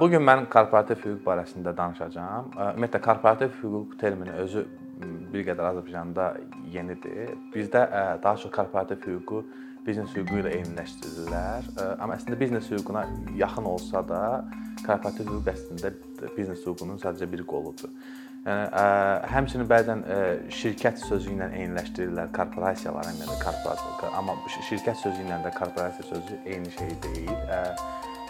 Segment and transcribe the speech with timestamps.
[0.00, 2.46] Bu gün mən korporativ hüquq barəsində danışacağam.
[2.56, 4.62] Ümumiyyətlə korporativ hüquq termini özü
[5.32, 6.28] bir qədər Azərbaycanda
[6.72, 7.34] yenidir.
[7.52, 7.82] Bizdə
[8.22, 9.42] daha çox korporativ hüququ
[9.84, 11.68] biznes hüququ ilə eyniləşdirirlər.
[11.98, 13.04] Amma əslində biznes hüququna
[13.36, 14.22] yaxın olsa da,
[14.86, 15.92] korporativ hüquq əslində
[16.32, 17.92] biznes hüququnun sadəcə bir qoludur.
[18.48, 20.06] Yəni həmçinin bəzən
[20.62, 26.72] şirkət sözü ilə eyniləşdirirlər korporasiyalara, yəni korporasiya, amma şirkət sözü ilə də korporasiya sözü eyni
[26.78, 27.36] şey deyil.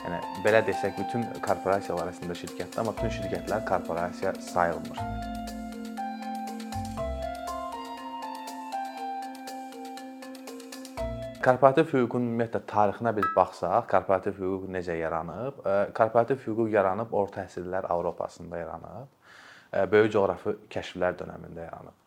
[0.00, 5.02] Yəni belə desək, bütün korporasiyalar əslində şirkətdir, amma bütün şirkətlər korporasiya sayılmır.
[11.44, 15.62] Korporativ hüququn ümumiyyətlə tarixinə biz baxsaq, korporativ hüquq necə yaranıb?
[15.96, 19.08] Korporativ hüquq yaranıb orta əsrlər Avropasında yaranıb.
[19.92, 21.99] Böyük coğrafi kəşflər dövründə yaranıb.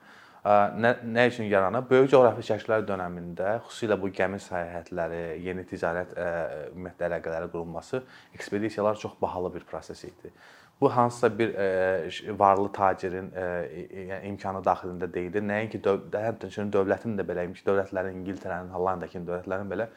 [0.43, 1.85] Nə, nə üçün yaranıb?
[1.87, 8.01] Böyük coğrafi kəşflər dövründə xüsusilə bu gəmi səyahətləri, yeni ticarət ümumiyyətlə əlaqələri qurulması
[8.35, 10.33] ekspedisiyalar çox bahalı bir proses idi.
[10.81, 15.45] Bu hansısa bir e, varlı tacirin yəni imkanı daxilində deyildi.
[15.47, 19.87] Nəinki hətta dövlətin də belə, dövlətlərin İngiltərənin, Hollandiya kimi dövlətlərin belə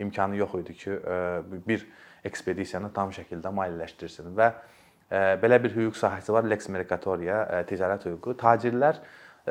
[0.00, 1.84] imkanı yox idi ki, e, bir
[2.24, 4.52] ekspedisiyanı tam şəkildə maliyyələşdirsin və
[5.42, 8.36] belə bir hüquq sahəsi var, Lex Mercatoria, ticarət hüququ.
[8.38, 9.00] Tacirlər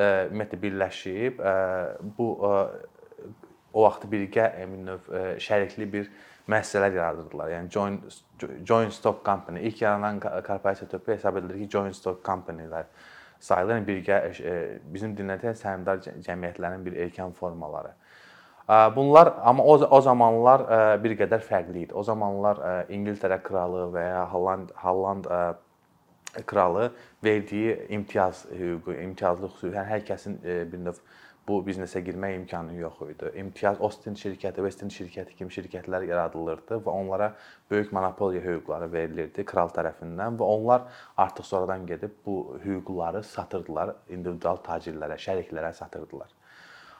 [0.00, 1.40] ümumiyyətlə birləşib
[2.16, 2.28] bu
[3.72, 5.08] o vaxt birgə növ
[5.42, 6.10] şərikli bir
[6.50, 7.52] müəssisələr yaradırdılar.
[7.54, 8.20] Yəni joint
[8.66, 12.88] joint stock company ilk yaranan korporasiya tipli hesab edilir ki, joint stock company-lər
[13.40, 13.78] sayılır.
[13.78, 14.20] Yəni birgə
[14.92, 17.94] bizim dildə səhmdar cəmiyyətlərin bir erkən formaları.
[18.96, 20.64] Bunlar amma o, o zamanlar
[21.02, 21.94] bir qədər fərqli idi.
[21.94, 25.26] O zamanlar İngiltərə kralı və ya Holland Holland
[26.46, 26.92] kralı
[27.24, 31.00] verdiyi imtiyaz hüququ, imtiyazlı xüsusi, yəni hər kəsin bir növ
[31.48, 33.30] bu biznesə girmək imkanı yox idi.
[33.40, 37.32] İmtiyaz Austin şirkəti, Westin şirkəti kimi şirkətlər yaradılırdı və onlara
[37.70, 40.84] böyük monopoliya hüquqları verilirdi kral tərəfindən və onlar
[41.16, 46.30] artıq sonradan gedib bu hüquqları satırdılar individual tacirlərə, şəriklərə satırdılar.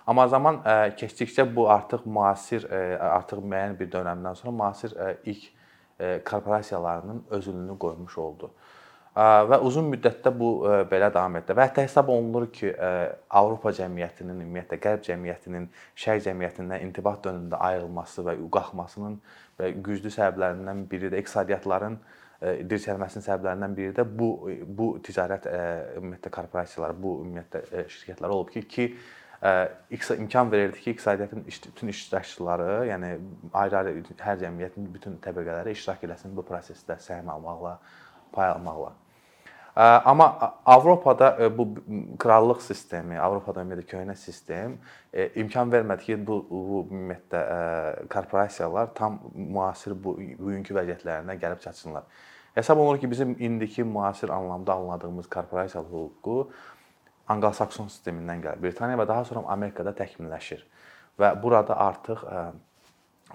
[0.06, 5.50] Amma zaman ə, keçdikcə bu artıq müasir artıq müəyyən bir dövrdən sonra müasir ilk
[6.24, 8.50] korporasiyalarının özünlüyünü qoymuş oldu
[9.16, 10.50] və uzun müddətdə bu
[10.90, 11.54] belə davam etdi.
[11.56, 12.70] Və hətta hesab olunur ki,
[13.40, 19.20] Avropa cəmiyyətinin, ümumiyyətlə Qərb cəmiyyətinin Şərq cəmiyyətindən intibah dövründə ayrılması və qalxmasının
[19.60, 21.98] və güclü səbəblərindən biri də iqtisadiyyatların
[22.40, 24.30] dirçəlməsinin səbəblərindən biri də bu
[24.64, 25.48] bu ticarət
[25.98, 28.86] ümumiyyətlə korporasiyaları, bu ümumiyyətlə şirkətlər olub ki, ki
[30.22, 33.10] imkan verirdi ki, iqtisadiyyatın bütün iştirakçıları, yəni
[33.52, 37.78] ayrı-ayrı hər cəmiyyətin bütün təbəqələri iştirak eləsin bu prosesdə səhm almaqla,
[38.32, 38.92] pay almaqla.
[39.76, 41.68] Amma Avropada bu
[42.18, 44.74] krallıq sistemi, Avropada ümumiyyətlə köhnə sistem
[45.38, 52.02] imkan vermədi ki, bu bu ümumiyyətlə korporasiyalar tam müasir bu bugünkü vəziyyətlərinə gəlib çatsınlar.
[52.54, 56.50] Hesab olunur ki, bizim indiki müasir anlamda anladığımız korporasiya hüququ
[57.30, 58.62] Anglo-Sakson sistemindən gəlir.
[58.62, 60.66] Britaniya və daha sonra Amerikada təkmilləşir.
[61.20, 62.26] Və burada artıq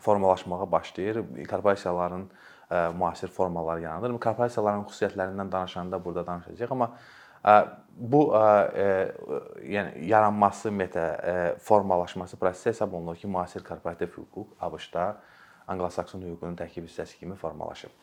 [0.03, 1.23] formalaşmağa başlayır.
[1.49, 2.27] Korporasiyaların
[2.71, 4.17] müasir formalar yaranır.
[4.19, 6.91] Korporasiyaların xüsusiyyətlərindən danışanda burada danışacağıq, amma
[7.95, 8.21] bu
[9.61, 15.03] yəni yaranması, ümumiyyətlə formalaşması prosesi hesab olunur ki, müasir korporativ hüquq ABŞ-da
[15.67, 17.93] Anglo-Sakson hüququnun tərkib hissəsi kimi formalaşıb.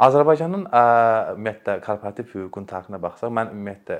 [0.00, 3.98] Azərbaycanın ümumiyyətlə korporativ hüququn tarixinə baxsaq, mən ümumiyyətlə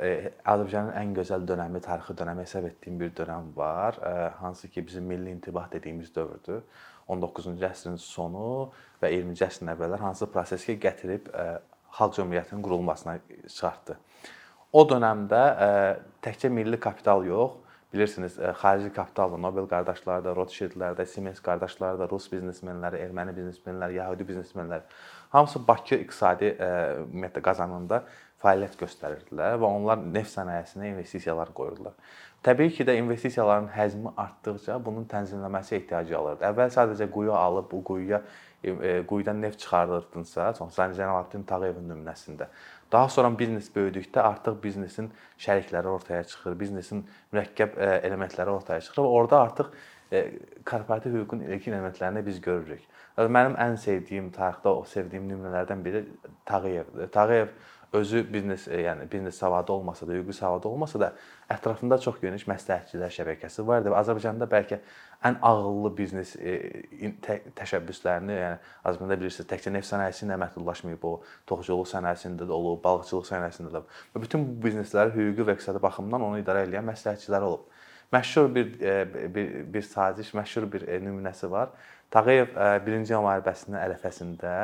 [0.49, 3.99] Azərbaycanın ən gözəl dövrü, tarixi dövrü hesab etdiyim bir dövrəm var,
[4.39, 6.63] hansı ki bizim milli intibah dediyimiz dövrdür.
[7.09, 8.71] 19-cu əsrin sonu
[9.03, 11.31] və 20-ci əsrin əvvəllər hansı prosesi gətirib
[11.97, 13.97] xalq cəmiyyətinin qurulmasına çıxartdı.
[14.73, 15.43] O dövrdə
[16.23, 17.57] təkcə milli kapital yox,
[17.91, 23.35] bilirsiniz, xarici kapital da, Nobel qardaşları da, Rothschildlər də, Siemens qardaşları da, rus biznesmenləri, erməni
[23.35, 24.87] biznesmenləri, yəhudi biznesmenləri
[25.31, 28.03] hamısı Bakı iqtisadi ümumiyyətlə qazanımında
[28.41, 31.97] fəaliyyət göstərirdilər və onlar neft sənayesinə investisiyalar qoyurdular.
[32.45, 36.47] Təbii ki də investisiyaların həcmi artdıqca bunun tənzimləməsi ehtiyacı alırdı.
[36.49, 38.23] Əvvəl sadəcə quyu alıb bu quyuya
[38.65, 42.49] e, quyudan neft çıxardırdınsa, məsələn Zeynalabdin Tağıyevin nümunəsində.
[42.93, 47.05] Daha sonra biznes böyüdükdə artıq biznesin şərikləri ortaya çıxır, biznesin
[47.35, 50.00] mürəkkəb e, elementləri ortaya çıxır və orada artıq e,
[50.67, 52.87] korporativ hüququn ilkin elementlərini biz görürük.
[53.19, 56.05] Mənim ən sevdiyim tarixdə o sevdiyim nümunələrdən biri
[56.47, 57.11] Tağıyevdir.
[57.15, 57.53] Tağıyev
[57.93, 61.13] özü biznes e, yəni biznes savadı olmasa da, hüquqi savadı olmasa da
[61.51, 64.79] ətrafında çox geniş məsləhətçilər şəbəkəsi var idi Azərbaycanda bəlkə
[65.27, 66.55] ən ağıllı biznes e,
[67.59, 71.17] təşəbbüslərini, yəni Azərbaycanda bilirsiniz, təkcə neft sənayesi ilə məhdudlaşmayıb, o
[71.51, 73.83] toxuculuq sənayesində də olub, balıqçılıq sənayesində də.
[74.15, 77.67] Və bütün bu biznesləri hüquqi və iqtisadi baxımdan onu idarə edən məsləhətçilər olub.
[78.13, 81.71] Məşhur bir e, bir bir saziş, məşhur bir nümunəsi var.
[82.11, 84.55] Tağıyev 1-ci müharibəsinin ərəfəsində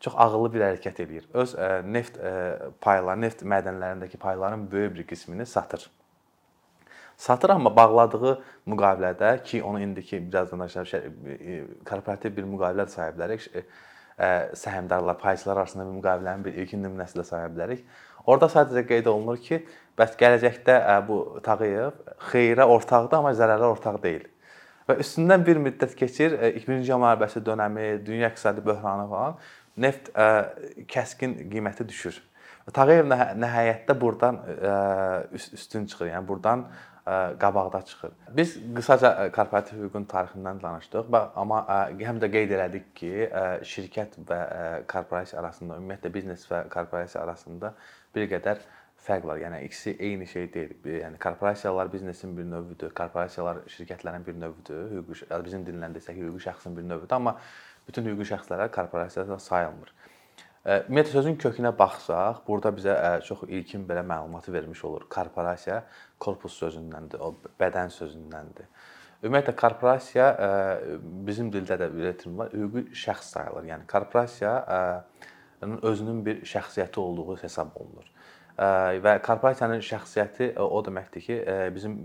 [0.00, 1.28] çox ağıllı bir hərəkət eləyir.
[1.32, 1.54] Öz
[1.88, 2.18] neft
[2.84, 5.88] payları, neft mədənlərindəki payların böyük bir qismini satır.
[7.16, 8.34] Satır amma bağladığı
[8.68, 11.14] müqavilədə ki, onu indiki birazdan danışacağam,
[11.88, 13.38] korporativ bir müqavilə sahibləri
[14.64, 17.86] səhmdarlar, payçılar arasında bir müqavilənin bir ilkin nümunəsi də saya bilərik.
[18.26, 19.62] Orada sadəcə qeyd olunur ki,
[19.96, 20.78] bəs gələcəkdə
[21.08, 22.00] bu Tağıyev
[22.30, 24.24] xeyrə ortaqdır, amma zərərə ortaq deyil.
[24.86, 29.38] Və üstündən bir müddət keçir, 2-ci Dünya müharibəsi dönəmi, dünya iqtisadi böhranı falan,
[29.76, 30.12] neft
[30.92, 32.20] kəskin qiyməti düşür.
[32.74, 33.08] Tağıyev
[33.40, 34.38] nəhayətdə burdan
[35.34, 36.12] üstün çıxır.
[36.12, 36.66] Yəni burdan
[37.06, 38.14] qabaqda çıxır.
[38.34, 41.60] Biz qısaca korporativ hüququn tarixindən danışdıq, amma
[42.00, 43.12] həm də qeyd elədik ki,
[43.62, 44.40] şirkət və
[44.90, 47.70] korporasiya arasında, ümumiyyətlə biznes və korporasiya arasında
[48.14, 48.58] bir qədər
[49.06, 49.38] fərq var.
[49.40, 50.74] Yəni ikisi eyni şey deyil.
[51.02, 54.90] Yəni korporasiyalar biznesin bir növüdür, korporasiyalar şirkətlərin bir növüdür.
[54.96, 57.36] Hüquqi bizim dillə desək hüquqi şəxsin bir növüdür, amma
[57.86, 59.94] bütün hüquqi şəxslərə korporasiya sayılmır.
[60.66, 65.04] Ümumiyyətlə sözün kökünə baxsaq, burada bizə çox ilkin belə məlumatı vermiş olur.
[65.06, 65.84] Korporasiya
[66.18, 68.66] korpus sözündəndir, o bədən sözündəndir.
[69.22, 70.26] Ümumiyyətlə korporasiya
[71.28, 73.70] bizim dildə də belə termin var, hüquqi şəxs sayılır.
[73.70, 74.56] Yəni korporasiya
[75.62, 78.10] özünün bir şəxsiyyəti olduğu hesab olunur.
[78.56, 81.40] Və korporasiyanın şəxsiyyəti o deməkdir ki,
[81.74, 81.98] bizim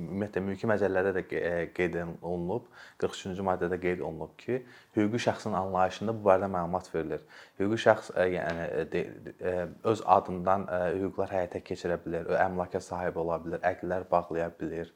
[0.00, 2.68] ümumiyyətlə mülki məcəllələrdə də e, qeyd olunub,
[3.02, 4.60] 43-cü maddədə qeyd olunub ki,
[4.96, 7.24] hüquqi şəxsin anlayışında bu barədə məlumat verilir.
[7.60, 8.66] Hüquqi şəxs e, yəni
[9.00, 9.56] e,
[9.92, 10.66] öz adından
[10.96, 14.94] hüquqlar həyata keçirə bilər, əmlaka sahib ola bilər, əqdlər bağlaya bilər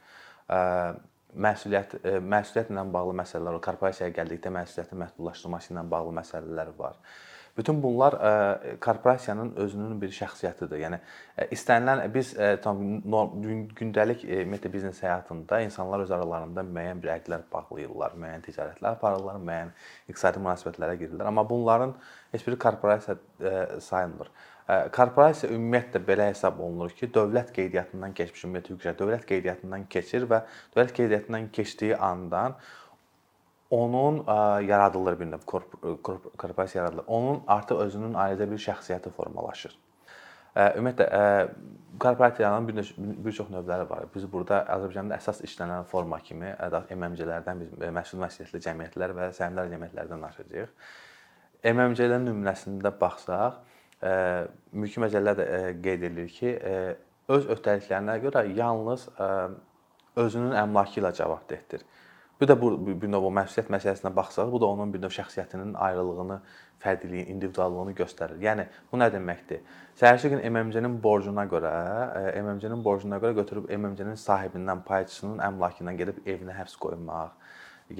[1.45, 7.01] məsuliyyət məsuliyyətlə bağlı məsələlər, korporasiyaya gəldikdə məsuliyyətin məhdudlaşdırılması ilə bağlı məsələlər var.
[7.59, 10.81] Bütün bunlar e, korporasiyanın özünün bir şəxsiyyətidir.
[10.83, 10.99] Yəni
[11.39, 12.81] e, istənilən biz e, tam
[13.79, 19.71] gündəlik ümumiyyətlə biznes həyatında insanlar öz aralarında müəyyən bir əqdlər bağlayırlar, müəyyən ticarətlər aparırlar, müəyyən
[20.11, 21.31] iqtisadi münasibətlərə girirlər.
[21.31, 21.95] Amma bunların
[22.35, 23.17] heç biri korporasiya
[23.81, 24.35] sayılmır.
[24.97, 30.43] Korporasiya ümumiyyətlə belə hesab olunur ki, dövlət qeydiyyatından keçmiş ümumiyyətlə dövlət qeydiyyatından keçir və
[30.75, 32.59] dövlət qeydiyyatından keçdiyi andan
[33.75, 34.21] onun
[34.62, 35.43] yaradılır bir növ
[36.38, 37.05] korporasiya yaradılır.
[37.06, 39.79] Onun artıq özünün ayrıca bir şəxsiyyəti formalaşır.
[40.55, 41.49] Ümumiyyətlə
[42.00, 44.05] korporasiyanın bir, bir çox növləri var.
[44.15, 50.23] Biz burada Azərbaycanda əsas işlənən forma kimi MMC-lərdən biz məsul məsuliyyətli cəmiyyətlər və səhmdar cəmiyyətlərdən
[50.23, 50.70] danışacağıq.
[51.73, 53.59] MMC-lərin nümunəsində baxsaq,
[54.79, 55.49] mülki məcəllə də
[55.82, 56.55] qeyd edilir ki,
[57.35, 59.09] öz öhdəliklərinə görə yalnız
[60.23, 61.82] özünün əmlakı ilə cavabdehdir.
[62.40, 62.70] Bu da bu
[63.02, 66.40] bir növ o məsuliyyət məsələsinə baxsaq, bu da onun bir növ şəxsiyyətinin ayrılığını,
[66.82, 68.40] fərdiliyi, individuallığını göstərir.
[68.42, 69.62] Yəni bu nə deməkdir?
[70.00, 71.70] Səhərçi gün MMC-nin borcuna görə,
[72.19, 77.38] e, MMC-nin borcuna görə götürüb MMC-nin sahibindən, payçısının əmlakından gedib evinə həbs qoymaq,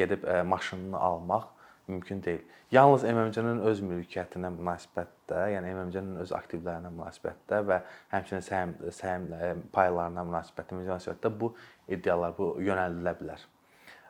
[0.03, 1.49] gedib e, maşınını almaq
[1.89, 2.43] mümkün deyil.
[2.73, 7.83] Yalnız MMC-nin öz mülkiyyətinə münasibətdə, yəni MMC-nin öz aktivlərinə münasibətdə və
[8.13, 11.55] həmçinin səhəm səhəm e, paylarına münasibətdə, münasibətdə bu
[11.87, 13.51] iddialar bu yönəldilə bilər.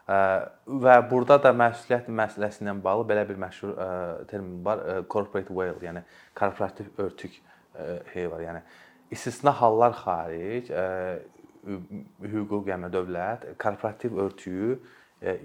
[0.05, 3.71] Və burada da məsuliyyət məsələsi ilə bağlı belə bir məşhur
[4.29, 6.03] termin var, corporate veil, yəni
[6.37, 7.39] korporativ örtük
[8.13, 8.43] hey var.
[8.45, 8.61] Yəni
[9.17, 10.69] istisna hallar xaric
[11.65, 14.77] hüquq, yəni dövlət korporativ örtüyü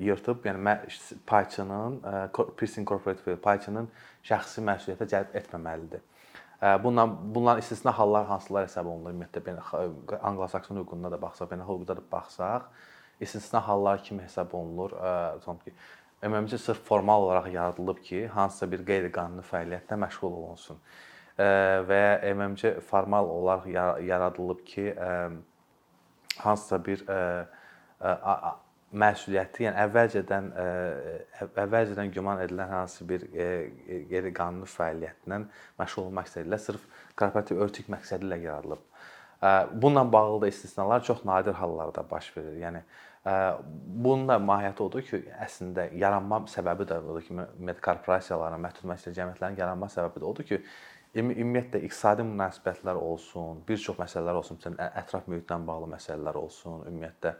[0.03, 0.75] yırtıb, yəni
[1.23, 2.01] payçının
[2.59, 3.87] piercing corporate veil payçının
[4.27, 6.03] şəxsi məsuliyyətə cəlb etməməlidir.
[6.83, 9.15] Bundan bunlar istisna hallar hansılar hesab olunur?
[9.15, 12.65] Ümumiyyətlə Anglo-Sakson hüququnda da baxsaq, beynəlxalq hüquqda da baxsaq,
[13.19, 14.89] istisna hallar kimi hesab olunur.
[15.39, 15.73] Tutaq ki,
[16.23, 20.81] MMC sırf formal olaraq yaradılıb ki, hansısa bir qeyri-qanuni fəaliyyətlə məşğul olunsun.
[21.39, 23.69] Və ya MMC formal olaraq
[24.03, 24.95] yaradılıb ki,
[26.37, 27.05] hansısa bir
[28.89, 30.45] məsuliyyəti, yəni əvvəlcədən
[31.63, 33.27] əvvəlcədən güman edilən hansı bir
[34.09, 35.43] qeyri-qanuni fəaliyyətlə
[35.79, 38.81] məşğul olmaq istədilə sırf korporativ örtük məqsədi ilə yaradılıb.
[39.71, 42.57] Bununla bağlı da istisnalar çox nadir hallarda baş verir.
[42.59, 42.81] Yəni
[43.25, 49.19] Bunun da mahiyyəti odur ki, əslində yaranma səbəbi də odur ki, ümumiyyətlə korporasiyaların, məhdud məsuliyyətli
[49.19, 50.61] cəmiyyətlərin yaranma səbəbi də odur ki,
[51.19, 57.35] ümumiyyətlə iqtisadi münasibətlər olsun, bir çox məsələlər olsun, məsələn, ətraf mühitlə bağlı məsələlər olsun, ümumiyyətlə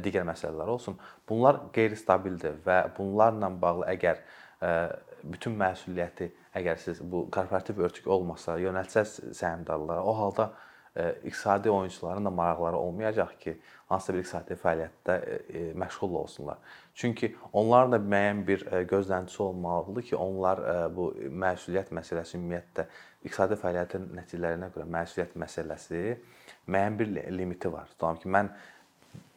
[0.00, 0.96] digər məsələlər olsun.
[1.28, 4.24] Bunlar qeyri-stabildir və bunlarla bağlı əgər
[5.28, 10.52] bütün məsuliyyəti əgər siz bu korporativ örtük olmasa, yönəltsəz səhmdarlara, o halda
[11.24, 13.58] iqtisadi oyunçuların da maraqları olmayacaq ki,
[13.88, 15.14] hansısa bir iqtisadi fəaliyyətdə
[15.80, 16.58] məşğul olsunlar.
[16.94, 20.60] Çünki onların da müəyyən bir gözləntisi olmalıdır ki, onlar
[20.96, 21.08] bu
[21.44, 22.86] məsuliyyət məsələsi ümumiyyətlə
[23.24, 26.02] iqtisadi fəaliyyətin nəticələrinə görə məsuliyyət məsələsi
[26.68, 27.88] müəyyən bir limiti var.
[27.96, 28.52] Tutaq ki, mən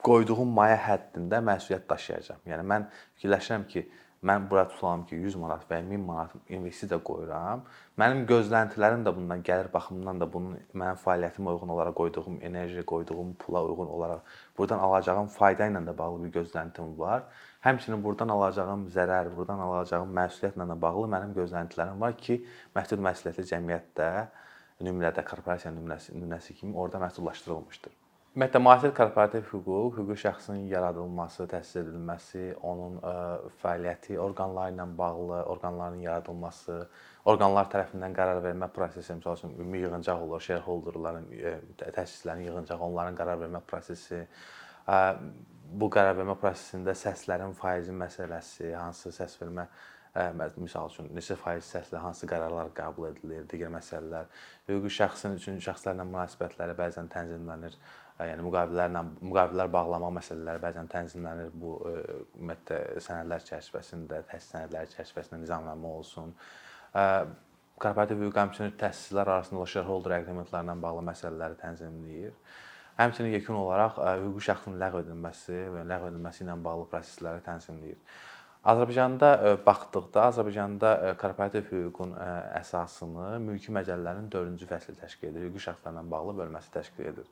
[0.03, 2.43] qoyduğum maya həddində məsuliyyət daşıyacağam.
[2.51, 3.87] Yəni mən fikirləşirəm ki,
[4.25, 7.63] mən bura tutulam ki, 100 manat və ya 1000 manat investisiya qoyuram.
[8.01, 13.33] Mənim gözləntilərim də bundan gəlir baxımından da bunun mənim fəaliyyətimə uyğun olaraq qoyduğum enerji, qoyduğum
[13.43, 17.27] pula uyğun olaraq burdan alacağım fayda ilə də bağlı bir gözləntim var.
[17.65, 22.41] Həmçinin burdan alacağım zərər, burdan alacağım məsuliyyətlə də bağlı mənim gözləntilərim var ki,
[22.77, 24.09] məhdud məsuliyyətli cəmiyyətdə
[24.85, 28.04] nümunədə korporasiya nümunəsi, nümunəsi kimi orada məhdudlaşdırılmışdır.
[28.35, 33.13] Müasir korporativ hüquq, hüquqi şəxsin yaradılması, təsis edilməsi, onun ə,
[33.61, 36.75] fəaliyyəti, orqanları ilə bağlı, orqanların yaradılması,
[37.31, 41.31] orqanlar tərəfindən qərar vermə prosesi, məsəl üçün ümumi yığıncaq olur, shareholderların,
[41.79, 44.19] təsislərin yığıncağı, onların qərar vermə prosesi,
[44.83, 45.01] ə,
[45.71, 49.69] bu qərar vermə prosesində səslərin faizi məsələsi, hansı səs vermə
[50.55, 54.29] misal üçün neçə faiz səslə hansı qərarlar qəbul edilir, digər məsələlər,
[54.69, 57.75] hüquqi şəxsin üçün şəxslərlə münasibətləri bəzən tənzimlənir.
[58.15, 61.49] Yəni müqavilələrlə müqavilələr bağlama məsələləri bəzən tənzimlənir.
[61.51, 66.31] Bu ümumiyyətlə sənədlər çərçivəsində, təhsil sənədləri çərçivəsində nizamlanma olsun.
[67.75, 72.37] Korporativ hüquq həmçinin təsislər arasında shareholder agreementlərlə bağlı məsələləri tənzimləyir.
[73.01, 77.99] Həmçinin yekun olaraq hüquqi şəxsin ləğv edilməsi və ləğv edilməsi ilə bağlı prosesləri tənzimləyir.
[78.71, 82.15] Azərbaycanda baxdıqda Azərbaycanda korporativ hüququn
[82.61, 85.49] əsasını mülki məcəllələrin 4-cü fəsli təşkil edir.
[85.49, 87.27] Hüquqi şəxslərlə bağlı bölməsi təşkil edir.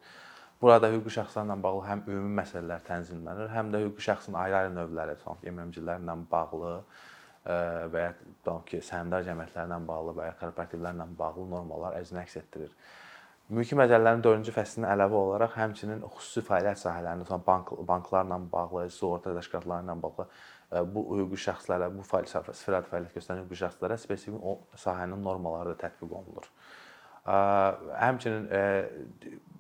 [0.64, 5.56] Burada hüquqi şəxslərlə bağlı həm ümumi məsələlər tənzimlənir, həm də hüquqi şəxsin ayrı-ayrı növləri, yəni
[5.58, 7.56] məsələn, MMC-lərlə bağlı e,
[7.92, 12.72] və ya tutaq ki, səhmdar cəmiyyətlərlə bağlı və ya korporativlərlə bağlı normalar əzini əks etdirir.
[13.52, 19.36] Mülki məcəllənin 4-cü fəslinə əlavə olaraq həmçinin xüsusi fəaliyyət sahələrində, məsələn, bank banklarla bağlı, sığorta
[19.36, 24.40] təşkilatları ilə bağlı e, bu hüquqi şəxslərə, bu fəaliyyət sferada fəaliyyət göstərən hüquqi şəxslərə spesifik
[24.40, 26.48] o sahənin normaları da tətbiq olunur.
[27.26, 28.50] Həmçinin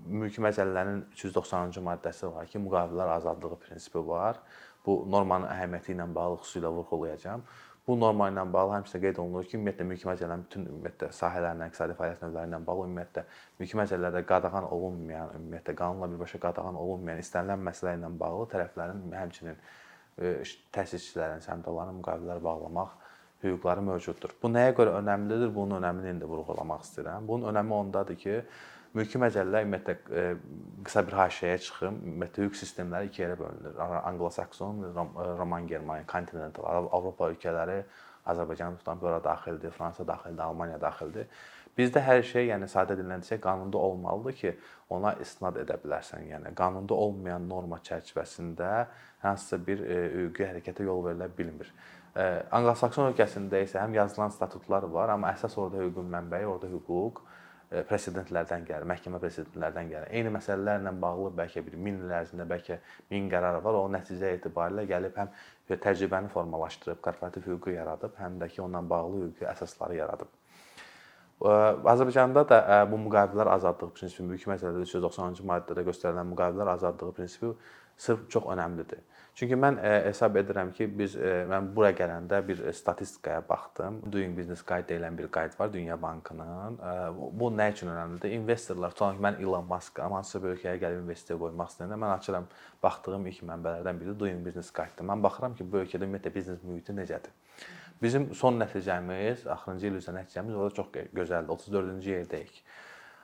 [0.04, 4.42] mülki məcəllələrin 390-cı maddəsi var ki, müqavilələr azadlığı prinsipi var.
[4.86, 7.46] Bu normanın əhəmiyyəti ilə bağlı xüsusilə vurğulayacağam.
[7.88, 11.96] Bu norma ilə bağlı həmçinin qeyd olunur ki, ümumiyyətlə mülki məcəllələrin bütün ümumiyyətlə sahələrlə, iqtisadi
[12.00, 13.24] fəaliyyət növləri ilə bağlı ümumiyyətlə
[13.60, 19.60] mülki məcəllələrdə qadağan olunmayan, ümumiyyətlə qanunla birbaşa qadağan olunmayan istənilən məsələ ilə bağlı tərəflərin həmçinin
[20.76, 22.96] təsisçilərin, səhmdarların müqavilələr bağlamaq
[23.44, 24.36] hüquqları mövcuddur.
[24.42, 25.52] Bu nəyə görə önəmlidir?
[25.56, 27.28] Bunun önəmini indi vurğulamaq istəyirəm.
[27.28, 28.38] Bunun önəmi ondadır ki,
[28.94, 29.98] mülki məcəllə ümumiyyətlə
[30.88, 32.00] qısa bir haşiyəyə çıxım.
[32.06, 33.78] Ümumiyyətlə hüquq sistemləri iki yerə bölünür.
[34.04, 34.84] Anglo-Sakson,
[35.40, 37.84] Roman Germaniya, kontinental Avropa ölkələri
[38.32, 41.28] Azərbaycan tutan bura daxildir, Fransa daxildir, Almaniya daxildir.
[41.78, 44.52] Bizdə hər şey, yəni sadə dillə desək, qanunda olmalıdır ki,
[44.94, 46.28] ona istinad edə bilərsən.
[46.30, 48.70] Yəni qanunda olmayan norma çərçivəsində
[49.24, 51.74] hansısa bir e, hüquqi hərəkətə yol verilə bilmir.
[52.14, 57.24] Anglo-Sakson ölkəsində isə həm yazılan statutlar var, amma əsas orada hüququn mənbəyi, orada hüquq
[57.90, 60.12] presedentlərdən gəlir, məhkəmə presedentlərdən gəlir.
[60.14, 62.78] Eyni məsələlərlə bağlı bəlkə bir 1000 il ərzində bəlkə
[63.10, 63.80] 1000 qərar var.
[63.80, 65.34] O nəticə etibarilə gəlib həm
[65.74, 70.30] təcrübəni formalaşdırıb, korporativ hüququ yaradıb, həm də ki, onunla bağlı hüquqi əsasları yaradıb.
[71.44, 77.50] Azərbaycanda da bu müqavilələr azadlığı prinsipi mülki məsələdə 390-cı maddədə göstərilən müqavilələr azadlığı prinsipi
[77.98, 79.02] sırf çox önəmlidir.
[79.34, 81.16] Çünki mən hesab edirəm ki, biz
[81.50, 83.96] mən bura gələndə bir statistikaya baxdım.
[84.14, 86.78] Doing Business Guide deyilən bir qayda var Dünya Bankının.
[87.40, 88.30] Bu nə üçün önəmlidir?
[88.38, 92.46] İnvestorlar, tutaq ki, mən Elon Musk hansısa bir ölkəyə gəlib investisiya qoymaq istəyəndə mən açıram,
[92.84, 95.10] baxdığım ilk mənbələrdən biri Doing Business Guide-dır.
[95.10, 97.34] Mən baxıram ki, bu ölkədə ümumiyyətlə biznes mühiti necədir?
[98.02, 101.50] Bizim son nəticəmiz, axırıncı il üzrə nəticəmiz orada çox gözəldir.
[101.58, 102.62] 34-cü yerdəyik.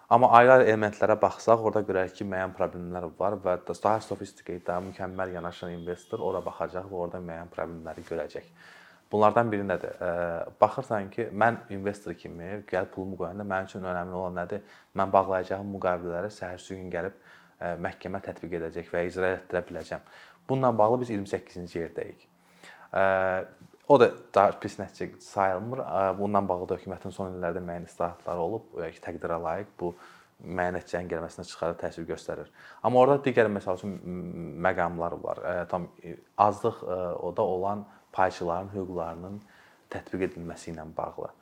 [0.09, 5.35] Amma ayrı elementlərə baxsaq, orada görərik ki, müəyyən problemlər var və daha sofistikate, daha mükəmməl
[5.35, 8.47] yanaşan investor ora baxacaq və orada müəyyən problemləri görəcək.
[9.11, 10.01] Bunlardan biri nədir?
[10.61, 14.65] Baxırsan ki, mən investor kimi gəlib pulumu qoyanda mənim üçün önəmli olan nədir?
[14.97, 17.21] Mən bağlayacağım müqavilələri səhər gün gəlib
[17.85, 20.09] məhkəmə tətbiq edəcək və icra etdirə biləcəm.
[20.49, 22.29] Bununla bağlı biz 28-ci yerdəyik.
[23.89, 25.79] O da daha pis nəticə sayılmır.
[26.19, 29.96] Bundan bağlı da hökumətin son illərdə müəyyən islahatları olub, ki, təqdirə layiq bu
[30.46, 32.51] müəyyən nəticənin gəlməsinə çıxarıb təsir göstərir.
[32.86, 33.98] Amma orada digər məsəl üçün
[34.62, 35.41] məqamlar var.
[35.74, 35.89] Tam
[36.38, 39.41] azlıq o da olan payçıların hüquqlarının
[39.89, 41.34] tətbiq edilməsi ilə bağlı.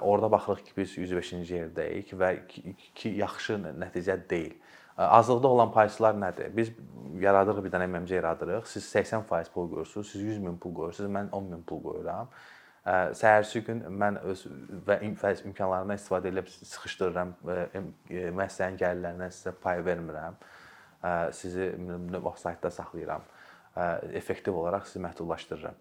[0.00, 4.56] Orada baxırıq ki, biz 105-ci yerdəyik və ki, yaxşı nəticə deyil.
[5.00, 6.50] Azlıqda olan payçılar nədir?
[6.56, 6.70] Biz
[7.20, 8.66] yaradırıq bir dənə MMC yaradırıq.
[8.68, 12.28] Siz 80% pul qoyursunuz, siz 100 min pul qoyursunuz, mən 10 min pul qoyuram.
[13.16, 14.42] Səhərsi gün mən öz
[14.86, 20.38] və faiz imkanlarından istifadə edib sıxışdırıram, müəssisənin gəlirlərindən sizə pay vermirəm.
[21.36, 21.70] Sizi
[22.20, 23.24] offside-da saxlayıram.
[24.20, 25.76] Effektiv olaraq sizi məhdudlaşdırıram.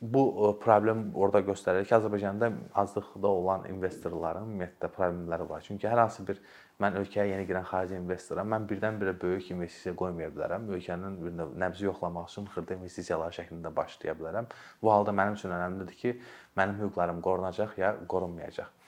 [0.00, 2.48] Bu problem orada göstərir ki, Azərbaycanda
[2.82, 5.60] azlıqda olan investorların ümumiyyətlə problemləri var.
[5.66, 6.40] Çünki hər hansı bir
[6.80, 10.70] mən ölkəyə yeni girən xarici investoram, mən birdən-birə böyük investisiya qoymaya bilərəm.
[10.72, 14.48] Ölkənin bir nəbzi yoxlamaq üçün xırda investisiyalar şəklində başlaya bilərəm.
[14.80, 16.16] Bu halda mənim üçün əhəmiylidir ki,
[16.56, 18.79] mənim hüquqlarım qorunacaq ya qorunmayacaq.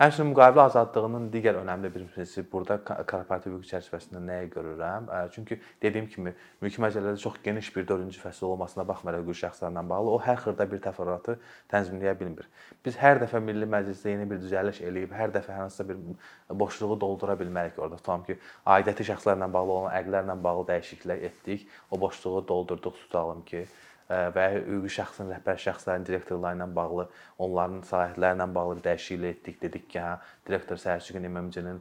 [0.00, 5.10] Həmçinin müqavilə azadlığının digər önəmli bir prinsipi burada korporativ hüquq çərçivəsində nəyi görürəm?
[5.34, 6.32] Çünki dediyim kimi,
[6.64, 10.66] mülki məcəllədə çox geniş bir 4-cü fəsil olmasına baxmayaraq hüquqi şəxslərlə bağlı o hər xırda
[10.70, 11.34] bir təfərrüatı
[11.74, 12.48] tənzimləyə bilmir.
[12.80, 16.00] Biz hər dəfə Milli Məclisdə yeni bir düzəliş eləyib, hər dəfə hansısa bir
[16.64, 18.00] boşluğu doldura bilmərik orada.
[18.00, 23.66] Tutam ki, aidiyyəti şəxslərlə bağlı olan əqdlərlə bağlı dəyişikliklər etdik, o boşluğu doldurduq, tutalım ki,
[24.10, 27.06] və hüquqi şəxsin rəhbər şəxslərin direktorları ilə bağlı,
[27.38, 29.62] onların səlahiyyətləri ilə bağlı bir dəyişiklik etdik.
[29.62, 30.16] Dedik ki, hə,
[30.48, 31.78] direktor sərçigin İMMC-nin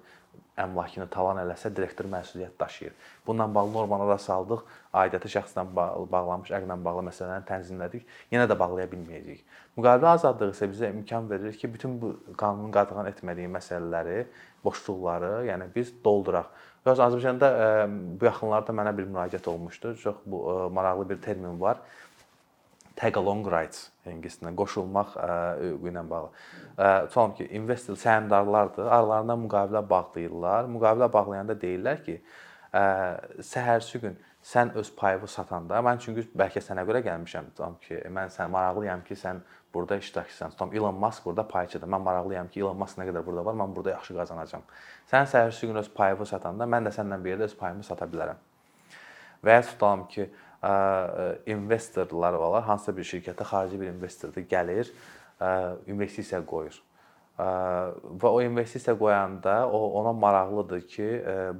[0.59, 2.93] əmlakını talan eləsə direktor məsuliyyət daşıyır.
[3.25, 4.65] Bununla bağlı normalara saldıq,
[5.01, 8.07] aidiyyəti şəxslə bağlanmış əqdlə bağlı məsələni tənzimlədik.
[8.33, 9.45] Yenə də bağlaya bilməyəcəyik.
[9.79, 14.25] Müqavilə azadlığı isə bizə imkan verir ki, bütün bu qanunun qadağan etmədiyi məsələləri,
[14.65, 16.51] boşluqları, yəni biz dolduraq.
[16.85, 17.47] Yox, Azərbaycanda
[18.19, 19.95] bu yaxınlarda mənə bir müraciət olmuşdu.
[20.03, 20.43] Çox bu
[20.75, 21.79] maraqlı bir termin var
[22.99, 25.15] tag along rights ingiliscəsindən qoşulmaq
[25.61, 26.31] hüququ ilə bağlı.
[27.07, 30.67] Tutalım ki, investor səhmdarlardır, aralarında müqavilə bağlayırlar.
[30.73, 32.17] Müqavilə bağlayanda deyirlər ki,
[32.73, 38.31] səhərsi gün sən öz payını satanda, mən çünki bəlkə sənə görə gəlmişəm, tutam ki, mən
[38.33, 39.41] sən maraqlıyam ki, sən
[39.73, 40.53] burada iştirakçısan.
[40.55, 41.87] Tutam Elon Musk burada payçıdır.
[41.87, 44.63] Mən maraqlıyam ki, Elon Musk nə qədər burada var, mən burada yaxşı qazanacağam.
[45.11, 48.39] Sən səhərsi gün öz payını satanda, mən də səndən bir yerdə öz payımı sata bilərəm.
[49.43, 50.29] Və ya tutalım ki,
[51.45, 54.91] investorlar var, hansısa bir şirkətə xarici bir investordur gəlir,
[55.87, 56.81] investisiya qoyur.
[57.39, 61.07] Və o investisiya qoyanda o ona maraqlıdır ki,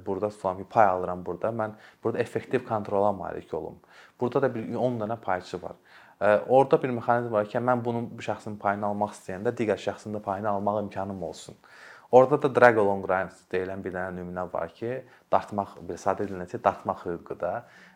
[0.06, 1.48] burada tutulam ki, pay alıram burada.
[1.48, 1.72] Mən
[2.04, 3.78] burada effektiv kontrola malik olum.
[4.20, 5.78] Burada da bir 10 dənə payçı var.
[6.48, 10.20] Orda bir mexanizm var ki, mən bunun bu şəxsin payını almaq istəyəndə digər şəxsin də
[10.20, 11.56] payını almaq imkanım olsun.
[12.12, 14.98] Orada da drag along rights deyilən bir dənə nümunə var ki,
[15.32, 17.52] dartmaq, bir sadə dillə dartmaq hüququ da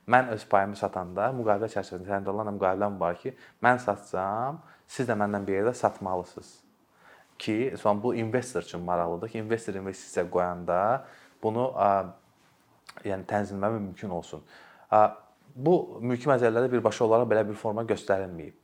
[0.09, 3.33] Mən öz payımı satanda müqavilə çərçivəsində səhmdarlarla müqaviləm var ki,
[3.65, 6.51] mən satsam, siz də məndən bir yerdə satmalısınız.
[7.39, 11.05] Ki, son bu investor üçün maraqlıdır ki, investor investisiya qoyanda
[11.43, 11.71] bunu
[13.05, 14.45] yəni tənzimləmə mümkün olsun.
[15.55, 18.61] Bu mülki məcəllələrdə birbaşa olaraq belə bir forma göstərilməyib.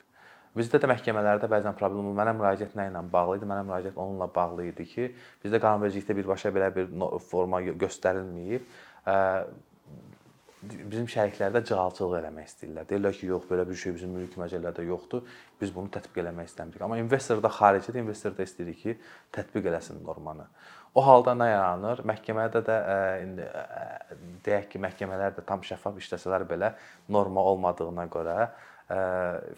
[0.56, 2.16] Bizdə də məhkəmələrdə bəzən problem olur.
[2.18, 3.46] Mənə müraciət nə ilə bağlı idi?
[3.46, 5.08] Mənə müraciət onunla bağlı idi ki,
[5.44, 6.88] bizdə qanunvericilikdə birbaşa belə bir
[7.30, 8.66] forma göstərilməyib
[10.60, 12.88] bizim şəriklərdə cığalçılıq eləmək istəyirlər.
[12.90, 15.24] Deyirlər ki, yox, belə bir şey bizim mülki məcəllədə yoxdur.
[15.60, 16.82] Biz bunu tətbiq eləmək istəmirik.
[16.84, 18.96] Amma investor da xaricidə, investor da istəyir ki,
[19.32, 20.44] tətbiq eləsin normanı.
[20.94, 22.04] O halda nə yaranır?
[22.10, 22.78] Məhkəmədə də
[23.24, 23.48] indi
[24.44, 26.74] deyək ki, məhkəmələr də tam şəffaf işləsələr belə
[27.08, 28.38] norma olmadığına görə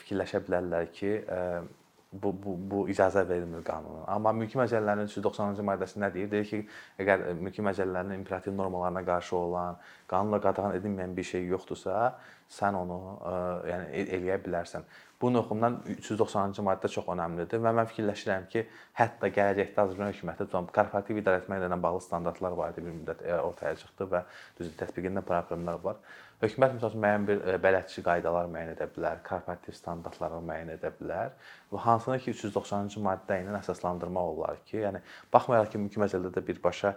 [0.02, 1.14] fikirləşə bilərlər ki,
[2.12, 4.04] bu bu bu icazə verilmir qanunun.
[4.06, 6.30] Amma mülki məcəllərin 390-cı maddəsi nə deyir?
[6.32, 6.60] Deyir ki,
[7.04, 9.78] əgər mülki məcəllərin imperativ normalarına qarşı olan,
[10.12, 12.02] qanunla qadağan edilməyən bir şey yoxdursa,
[12.52, 13.38] sən onu ə,
[13.70, 14.84] yəni eləyə bilərsən.
[15.22, 18.64] Bu nöqtədən 390-cı maddə çox əhəmilidir və mən fikirləşirəm ki,
[18.98, 23.78] hətta gələcəkdə Azərbaycan hökuməti tutun korporativ idarəetmə ilə bağlı standartlar var idi bir müddət ortaya
[23.78, 24.24] çıxdı və
[24.58, 26.02] düzdür tətbiqində problemlər var.
[26.42, 31.36] Hökumət məsəl üçün müəyyən bir bələdçi qaydalar müəyyən edə bilər, korporativ standartları müəyyən edə bilər
[31.70, 36.92] və hansına ki 390-cı maddə ilə əsaslandırmaq olar ki, yəni baxmayaraq ki, mülki məcəllədə birbaşa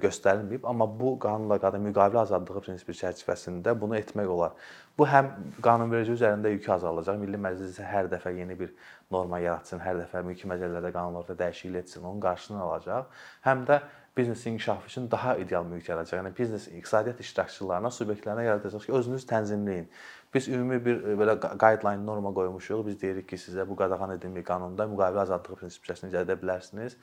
[0.00, 4.56] göstərilməyib, amma bu qanunla qadın müqavilə azadlığı prinsipi çərçivəsində bunu etmək olar.
[4.98, 5.28] Bu həm
[5.62, 8.72] qanunverici üzərində yükü azaldacaq, Milli Məclis hər dəfə yeni bir
[9.12, 13.22] norma yaratsın, hər dəfə mülki məcəllələrdə, qanunlarda dəyişiklik etsin, onun qarşısını alacaq.
[13.46, 13.78] Həm də
[14.18, 16.18] biznes inkişafı üçün daha ideal mühit yaradacaq.
[16.18, 19.86] Yəni biznes iqtisadiyyat iştirakçılarına, subyektlərinə yaradacaq ki, özünüz tənzimləyin.
[20.34, 22.82] Biz ümumi bir e, belə guideline norma qoymuşuq.
[22.86, 26.98] Biz deyirik ki, sizə bu qadağan edilmiş qanunda müqavilə azadlığı prinsiplərini icra edə bilərsiniz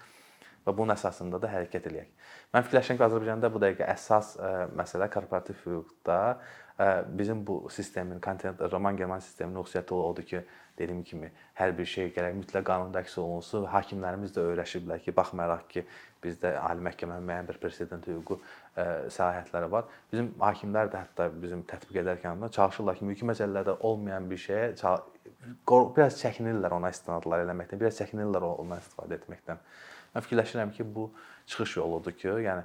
[0.65, 2.12] və bunun əsasında da hərəkət eləyək.
[2.54, 6.36] Mən fikirləşirəm ki, Azərbaycanda bu dəqiqə əsas ə, e, məsələ korporativ hüquqda ə,
[6.78, 10.43] e, bizim bu sistemin, kontent roman german sisteminin xüsusiyyəti odur ki,
[10.78, 13.66] dediyim kimi hər bir şey gərək mütləq qanunda əks olunsun.
[13.72, 15.86] Hakimlərimiz də öyrəşiblər ki, baxmayaraq ki,
[16.24, 19.90] bizdə ali məhkəmənin müəyyən bir president hüququ ə, səlahiyyətləri var.
[20.12, 24.72] Bizim hakimlər də hətta bizim tətbiq edərkən də çalışırlar ki, mülki məsələlərdə olmayan bir şeyə
[25.96, 29.62] biraz çəkinirlər ona istinadlar eləməkdən, biraz çəkinirlər ondan istifadə etməkdən.
[30.16, 31.12] Mən fikirləşirəm ki, bu
[31.46, 32.64] çıxış yoludur ki, yəni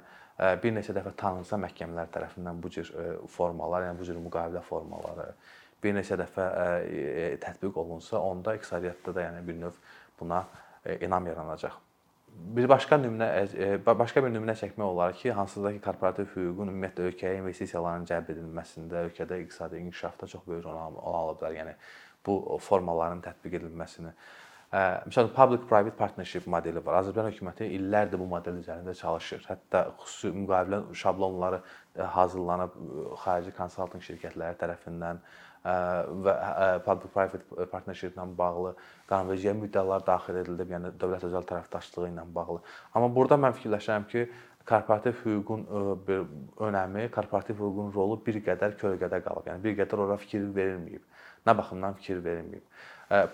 [0.63, 2.89] bir neçə dəfə tanınsa məhkəmələr tərəfindən bu cür
[3.29, 5.27] formalar, yəni bu cür müqavilə formaları
[5.83, 6.47] bir neçə dəfə
[7.43, 9.79] tətbiq olunsa, onda iqtisadiyyatda da yəni bir növ
[10.19, 10.43] buna
[11.01, 11.79] inam yaranacaq.
[12.31, 13.27] Bir başqa nümunə
[13.85, 19.01] başqa bir nümunə çəkmək olar ki, hansısa ki, korporativ hüququn ümumiyyətlə ölkəyə investisiyaların cəlb edilməsində,
[19.09, 21.57] ölkədə iqtisadi inkişafda çox böyük rol ala bilər.
[21.57, 21.75] Yəni
[22.25, 24.13] bu formaların tətbiq edilməsini.
[24.71, 27.01] Məsələn, public-private partnership modeli var.
[27.01, 29.43] Azərbaycan hökuməti illərdir bu model üzərində çalışır.
[29.49, 31.59] Hətta xüsusi müqavilə şablonları
[32.15, 32.77] hazırlanıb
[33.25, 35.19] xarici konsaltinq şirkətləri tərəfindən
[35.63, 36.33] və
[36.85, 38.71] public-private partnership-lə bağlı
[39.09, 42.61] qanunvericiliyə müddəalar daxil edilib, yəni dövlət özəl tərəfdaşlığı ilə bağlı.
[42.95, 44.25] Amma burada mən fikirləşirəm ki,
[44.65, 45.67] korporativ hüququn
[46.69, 49.51] önəmi, korporativ hüququn rolu bir qədər kölgədə qalıb.
[49.51, 51.05] Yəni bir qədər ora fikir verilməyib.
[51.45, 52.65] Nə baxımdan fikir verilməyib?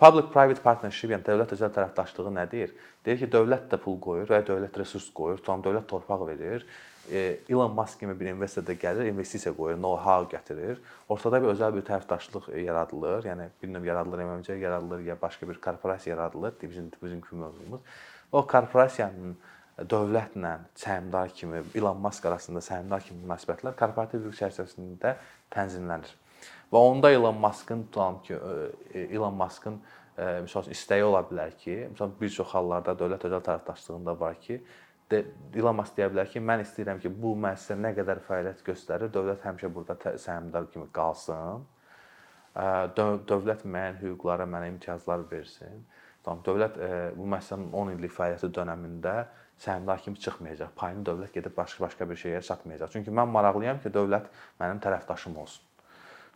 [0.02, 2.72] Public-private partnership, yəni dövlət özəl tərəfdaşlığı nə deyir?
[3.06, 6.66] Deyir ki, dövlət də pul qoyur və dövlət resurs qoyur, tam dövlət torpaq verir.
[7.50, 10.80] Elon Musk kimi bir investor da gəlir, investisiya qoyur, know-how gətirir.
[11.10, 13.28] Ortada bir özəl bir tərəfdaşlıq yaradılır.
[13.30, 16.54] Yəni bir növ yaradılır, MMC yaradılır ya başqa bir korporasiya yaradılır.
[16.62, 17.82] Bizim bizim kimi mövzumuz.
[18.32, 19.38] O korporasiyanın
[19.78, 25.14] dövlətlə səhmdar kimi, Elon Musk arasında səhmdar kimi münasibətlər korporativ hüquq çərçivəsində
[25.54, 26.16] tənzimlənir.
[26.74, 28.40] Və onda Elon Muskın tutalım ki,
[29.08, 29.78] Elon Muskın
[30.18, 34.58] məsəl istəyi ola bilər ki, məsələn bir çox hallarda dövlət özəl tərəfdaşlığında var ki,
[35.12, 39.46] Elon Musk deyə bilər ki, mən istəyirəm ki, bu müəssisə nə qədər fəaliyyət göstərir, dövlət
[39.48, 41.64] həmişə burada səhmdar kimi qalsın.
[42.98, 45.86] Dövlət müəyyən hüquqlara mənə imtiyazlar versin.
[46.26, 46.76] Tamam, dövlət
[47.16, 49.16] bu müəssisənin 10 illik fəaliyyəti dövründə
[49.64, 50.74] səhmdar kimi çıxmayacaq.
[50.76, 52.92] Payını dövlət gedib başqa-başqa bir şeyə satmayacaq.
[52.98, 54.28] Çünki mən maraqlıyam ki, dövlət
[54.60, 55.64] mənim tərəfdaşım olsun.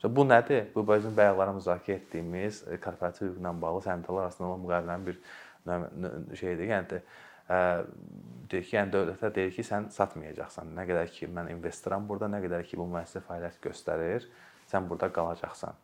[0.02, 0.72] Bu nədir?
[0.74, 6.66] Bu bizim bayaqlara müzakirə etdiyimiz korporativ hüquqla bağlı səhmdarlar arasında olan müqavilənin bir şeydir.
[6.72, 7.02] Yəni
[7.50, 10.74] deyir ki, yəni dövlətə deyir ki, sən satmayacaqsan.
[10.78, 14.28] Nə qədər ki mən investoram burada, nə qədər ki bu müəssisə fəaliyyət göstərir,
[14.72, 15.80] sən burada qalacaqsan.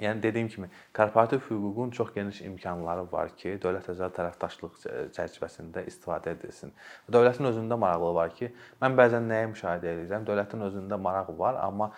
[0.00, 4.78] Yəni dediyim kimi, korporativ hüququn çox geniş imkanları var ki, dövlət özəl tərəfdaşlıq
[5.16, 6.72] çərçivəsində istifadə edilsin.
[7.12, 8.48] Dövlətin özündə marağı var ki,
[8.80, 10.24] mən bəzən nəyi müşahidə edirəm?
[10.28, 11.90] Dövlətin özündə maraq var, amma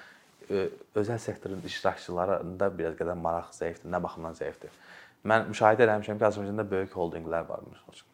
[0.50, 3.92] özəl sektorun iştirakçılarında biraz qədər maraq zəifdir.
[3.94, 4.74] Nə baxımdan zəifdir?
[5.22, 8.11] Mən müşahidə etmişəm ki, Azərbaycanda böyük holdinqlər var məsələn.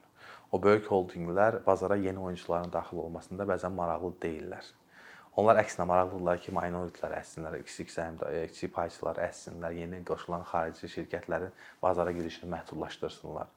[0.53, 4.71] O böyük holdinqlər bazara yeni oyunçuların daxil olmasında bəzən maraqlı deyillər.
[5.39, 11.53] Onlar əksinə maraqlıdırlar ki, minoritlər əssinlər, kiçik səhmdə, kiçik payçılar əssinlər, yeni qoşulan xarici şirkətlərin
[11.83, 13.53] bazara girişini məhdudlaşdırsınlar.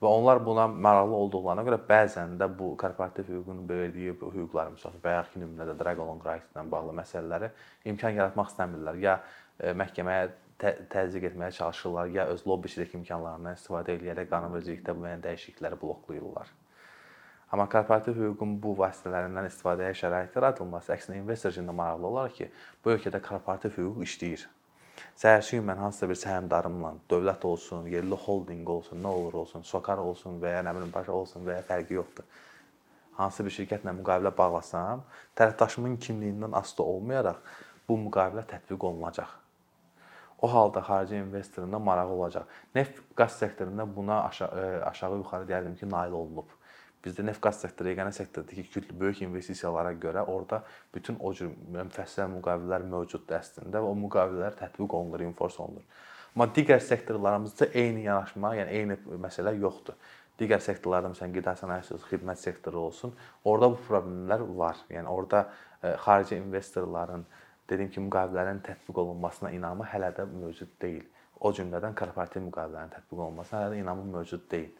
[0.00, 5.42] Və onlar buna maraqlı olduqlarına görə bəzən də bu korporativ hüququn verdiyi hüquqlar, məsələn, bayaqki
[5.44, 7.52] nümunədə Dragon Rights-la bağlı məsələləri
[7.92, 9.02] imkan yaratmaq istəmirlər.
[9.04, 9.18] Ya
[9.60, 15.80] e, məhkəməyə tə təzyiq etməyə çalışırlar, ya öz lobbiçilik imkanlarından istifadə edərək qanunvericilikdə müəyyən dəyişiklikləri
[15.80, 16.52] bloklayırlar.
[17.50, 22.46] Amma korporativ hüququn bu vasitələrindən istifadəyə şərait yaradılması əksinə investor üçün də maraqlı olar ki,
[22.84, 24.44] bu ölkədə korporativ hüquq işləyir.
[25.18, 30.38] Səhərçi mən hansısa bir səhmdarımla, dövlət olsun, yerli holdinq olsun, nə olur olsun, Sokar olsun
[30.42, 32.28] və ya nə bilim başqa olsun və ya fərqi yoxdur.
[33.18, 35.02] Hansısa bir şirkətlə müqavilə bağlasam,
[35.36, 37.42] tərəfdaşımın kimliyindən asılı olmayaraq
[37.88, 39.40] bu müqavilə tətbiq olunacaq.
[40.40, 42.44] O halda xarici investorun da marağı olacaq.
[42.74, 46.48] Neft qaz sektorunda buna aşağı aşağı yuxarı deyərdim ki, nail olunub.
[47.04, 50.62] Bizdə neft qaz sektoru, yeganə sektordur ki, böyük investisiyalara görə orada
[50.94, 55.86] bütün o cür müfəssəl müqavilələr mövcuddur əslində və o müqavilələr tətbiq olunur, enforce olunur.
[56.34, 59.96] Amma digər sektorlarımızda eyni yanaşma, yəni eyni məsələ yoxdur.
[60.40, 64.78] Digər sektorlarda məsələn qida sənayesi olsun, xidmət sektoru olsun, orada bu problemlər var.
[64.92, 65.42] Yəni orada
[65.82, 67.26] e, xarici investorların
[67.70, 71.04] dediyim kimi müqavilələrin tətbiq olunmasına inamı hələ də mövcud deyil.
[71.40, 74.74] O cümlədən korporativ müqavilələrin tətbiq olunmasına hələ də inamı mövcud deyil.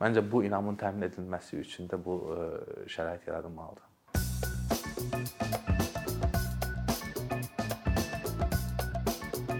[0.00, 2.38] Məncə bu inamın təmin edilməsi üçün də bu e,
[2.96, 3.84] şərait yaradılmalıdır.